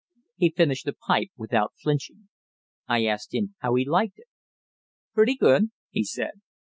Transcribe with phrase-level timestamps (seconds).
[0.35, 2.27] He finished the pipe without flinching.
[2.87, 4.25] I asked him how he liked it.
[5.13, 6.41] "Pretty good," he said.